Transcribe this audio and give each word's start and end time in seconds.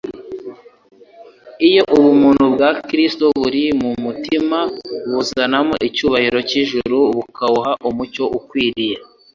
Iyo 1.67 1.83
ubuntu 1.97 2.43
bwa 2.53 2.69
Kristo 2.87 3.25
buri 3.39 3.63
mu 3.81 3.91
mutima 4.03 4.57
buzanamo 5.11 5.75
icyubahiro 5.87 6.39
cy'ijuru 6.49 6.97
bukawuha 7.15 7.71
umucyo 7.89 8.23
ukwiriye. 8.37 8.95